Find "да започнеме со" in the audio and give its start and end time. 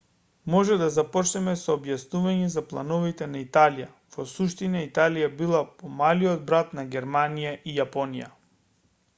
0.81-1.73